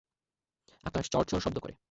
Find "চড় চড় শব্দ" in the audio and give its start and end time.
1.09-1.57